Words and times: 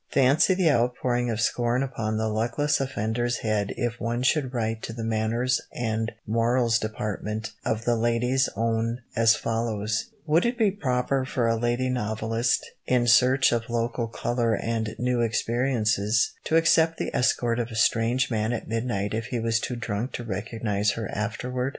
Fancy 0.11 0.55
the 0.55 0.71
outpouring 0.71 1.29
of 1.29 1.39
scorn 1.39 1.83
upon 1.83 2.17
the 2.17 2.27
luckless 2.27 2.79
offender's 2.81 3.37
head 3.41 3.71
if 3.77 3.99
one 3.99 4.23
should 4.23 4.51
write 4.51 4.81
to 4.81 4.93
the 4.93 5.03
Manners 5.03 5.61
and 5.71 6.11
Morals 6.25 6.79
Department 6.79 7.51
of 7.63 7.85
the 7.85 7.95
Ladies' 7.95 8.49
Own 8.55 9.01
as 9.15 9.35
follows: 9.35 10.07
"Would 10.25 10.47
it 10.47 10.57
be 10.57 10.71
proper 10.71 11.23
for 11.23 11.47
a 11.47 11.55
lady 11.55 11.87
novelist, 11.87 12.71
in 12.87 13.05
search 13.05 13.51
of 13.51 13.69
local 13.69 14.07
colour 14.07 14.55
and 14.55 14.95
new 14.97 15.21
experiences, 15.21 16.31
to 16.45 16.55
accept 16.55 16.97
the 16.97 17.13
escort 17.15 17.59
of 17.59 17.69
a 17.69 17.75
strange 17.75 18.31
man 18.31 18.53
at 18.53 18.67
midnight 18.67 19.13
if 19.13 19.25
he 19.27 19.39
was 19.39 19.59
too 19.59 19.75
drunk 19.75 20.13
to 20.13 20.23
recognise 20.23 20.93
her 20.93 21.11
afterward?" 21.13 21.69